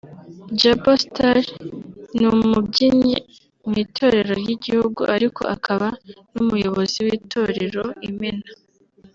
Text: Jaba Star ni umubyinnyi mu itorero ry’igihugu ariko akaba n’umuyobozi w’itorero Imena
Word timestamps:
Jaba 0.59 0.93
Star 1.03 1.41
ni 2.17 2.25
umubyinnyi 2.33 3.17
mu 3.67 3.73
itorero 3.85 4.31
ry’igihugu 4.41 5.01
ariko 5.15 5.41
akaba 5.55 5.87
n’umuyobozi 6.33 6.97
w’itorero 7.05 7.85
Imena 8.09 8.47